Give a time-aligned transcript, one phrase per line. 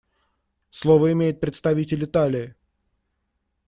[0.71, 2.55] Слово имеет представитель Италии.